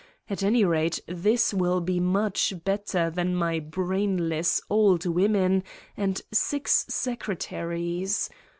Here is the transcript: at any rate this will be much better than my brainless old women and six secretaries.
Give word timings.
at 0.31 0.41
any 0.41 0.65
rate 0.65 0.99
this 1.05 1.53
will 1.53 1.79
be 1.79 1.99
much 1.99 2.55
better 2.65 3.11
than 3.11 3.35
my 3.35 3.59
brainless 3.59 4.59
old 4.67 5.05
women 5.05 5.63
and 5.95 6.23
six 6.33 6.87
secretaries. 6.89 8.27